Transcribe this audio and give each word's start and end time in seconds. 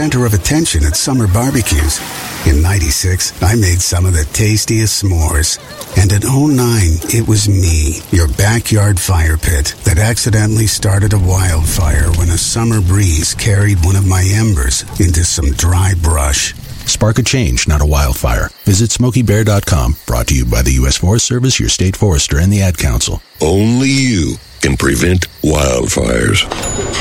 center 0.00 0.24
of 0.24 0.32
attention 0.32 0.82
at 0.86 0.96
summer 0.96 1.26
barbecues. 1.26 2.00
In 2.46 2.62
96, 2.62 3.42
I 3.42 3.54
made 3.54 3.82
some 3.82 4.06
of 4.06 4.14
the 4.14 4.24
tastiest 4.32 5.02
s'mores. 5.02 5.60
And 6.00 6.10
in 6.10 6.22
09, 6.24 7.12
it 7.12 7.28
was 7.28 7.50
me, 7.50 8.00
your 8.10 8.26
backyard 8.26 8.98
fire 8.98 9.36
pit, 9.36 9.74
that 9.84 9.98
accidentally 9.98 10.66
started 10.66 11.12
a 11.12 11.18
wildfire 11.18 12.10
when 12.16 12.30
a 12.30 12.38
summer 12.38 12.80
breeze 12.80 13.34
carried 13.34 13.84
one 13.84 13.94
of 13.94 14.08
my 14.08 14.24
embers 14.24 14.84
into 14.98 15.22
some 15.22 15.52
dry 15.52 15.92
brush. 16.00 16.54
Spark 16.88 17.18
a 17.18 17.22
change, 17.22 17.68
not 17.68 17.82
a 17.82 17.86
wildfire. 17.86 18.48
Visit 18.64 18.88
SmokeyBear.com, 18.88 19.96
brought 20.06 20.28
to 20.28 20.34
you 20.34 20.46
by 20.46 20.62
the 20.62 20.80
U.S. 20.80 20.96
Forest 20.96 21.26
Service, 21.26 21.60
your 21.60 21.68
state 21.68 21.94
forester, 21.94 22.38
and 22.38 22.50
the 22.50 22.62
Ad 22.62 22.78
Council. 22.78 23.20
Only 23.42 23.90
you 23.90 24.36
can 24.62 24.78
prevent 24.78 25.28
wildfires. 25.42 26.48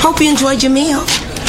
Hope 0.02 0.20
you 0.20 0.30
enjoyed 0.30 0.62
your 0.62 0.74
meal. 0.74 1.06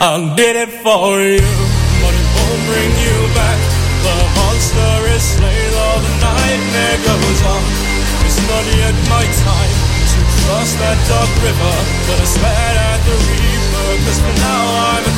I 0.00 0.16
did 0.32 0.56
it 0.56 0.72
for 0.80 1.20
you. 1.20 1.44
But 2.00 2.12
it 2.16 2.28
won't 2.32 2.62
bring 2.64 2.92
you 3.04 3.18
back. 3.36 3.60
The 4.00 4.16
monster 4.32 4.96
is 5.12 5.20
slain 5.20 5.72
All 5.76 6.00
the 6.00 6.14
nightmare 6.24 6.96
goes 7.04 7.40
on. 7.44 7.60
It's 8.24 8.40
not 8.48 8.64
yet 8.80 8.96
my 9.12 9.28
time 9.28 9.74
To 10.08 10.20
cross 10.40 10.72
that 10.80 10.96
dark 11.04 11.28
river. 11.44 11.76
But 12.08 12.16
I 12.16 12.26
swear 12.32 12.72
at 12.80 13.00
the 13.04 13.16
reaper 13.28 13.88
Cause 14.08 14.20
for 14.24 14.34
now 14.40 14.64
I'm 14.88 15.09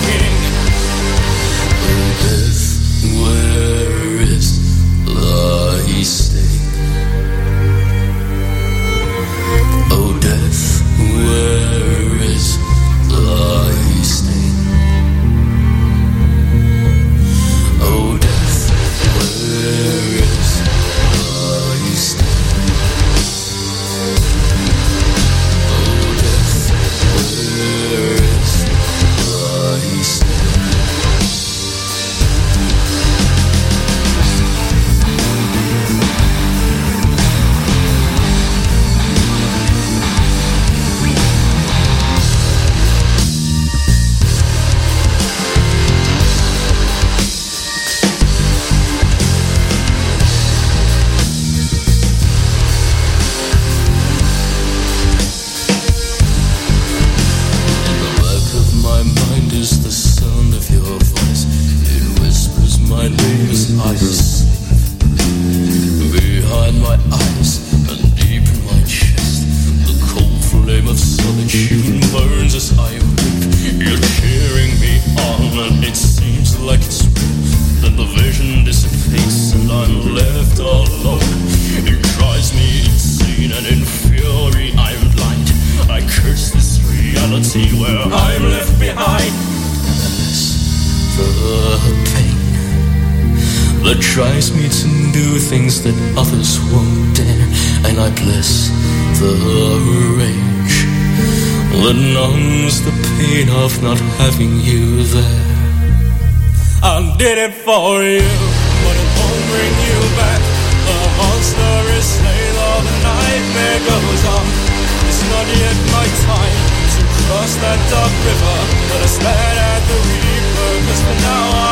cross 117.53 117.63
that 117.63 117.81
dark 117.91 118.13
river, 118.25 118.59
but 118.89 119.03
I 119.03 119.07
stared 119.07 119.59
at 119.59 119.83
the 119.89 119.97
reaper, 120.09 120.73
cause 120.87 121.03
for 121.03 121.17
now 121.23 121.69
I 121.69 121.72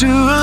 Before 0.00 0.37